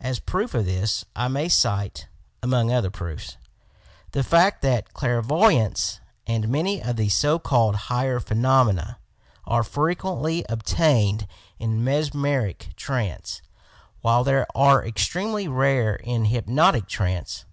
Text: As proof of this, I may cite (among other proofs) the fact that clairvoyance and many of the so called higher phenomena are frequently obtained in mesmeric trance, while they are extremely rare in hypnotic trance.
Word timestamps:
As 0.00 0.20
proof 0.20 0.54
of 0.54 0.66
this, 0.66 1.04
I 1.16 1.26
may 1.26 1.48
cite 1.48 2.06
(among 2.44 2.70
other 2.72 2.92
proofs) 2.92 3.38
the 4.12 4.22
fact 4.22 4.62
that 4.62 4.94
clairvoyance 4.94 5.98
and 6.28 6.48
many 6.48 6.80
of 6.80 6.94
the 6.94 7.08
so 7.08 7.40
called 7.40 7.74
higher 7.90 8.20
phenomena 8.20 9.00
are 9.46 9.64
frequently 9.64 10.44
obtained 10.48 11.26
in 11.58 11.82
mesmeric 11.82 12.68
trance, 12.76 13.42
while 14.00 14.22
they 14.22 14.44
are 14.54 14.86
extremely 14.86 15.48
rare 15.48 15.96
in 15.96 16.26
hypnotic 16.26 16.86
trance. 16.86 17.44